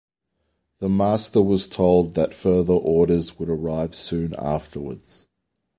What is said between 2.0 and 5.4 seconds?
that further orders would arrive soon afterwards.